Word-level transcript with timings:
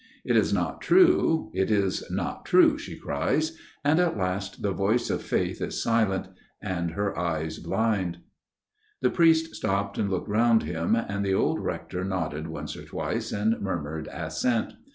It 0.25 0.35
is 0.35 0.51
not 0.51 0.81
true, 0.81 1.51
it 1.53 1.69
is 1.69 2.03
not 2.09 2.43
true, 2.43 2.75
she 2.79 2.97
cries; 2.97 3.55
and 3.85 3.99
at 3.99 4.17
last 4.17 4.63
the 4.63 4.71
voice 4.71 5.11
of 5.11 5.21
faith 5.21 5.61
is 5.61 5.83
silent, 5.83 6.27
and 6.59 6.89
her 6.93 7.15
eyes 7.15 7.59
blind." 7.59 8.17
The 9.01 9.11
priest 9.11 9.53
stopped 9.53 9.99
and 9.99 10.09
looked 10.09 10.27
round 10.27 10.63
him, 10.63 10.95
and 10.95 11.23
the 11.23 11.35
old 11.35 11.59
Rector 11.59 12.03
nodded 12.03 12.47
once 12.47 12.75
or 12.75 12.83
twice 12.85 13.31
and 13.31 13.61
murmured 13.61 14.09
assent. 14.11 14.73